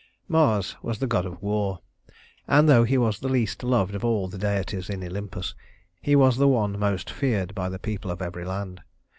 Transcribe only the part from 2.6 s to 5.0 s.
though he was the least loved of all the deities